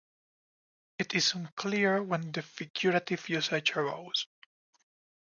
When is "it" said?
0.97-1.13